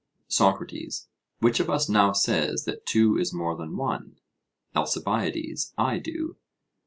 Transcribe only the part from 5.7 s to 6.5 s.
I do.